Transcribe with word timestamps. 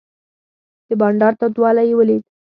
د 0.87 0.89
بانډار 0.99 1.33
تودوالی 1.39 1.83
یې 1.89 1.97
ولید. 1.97 2.23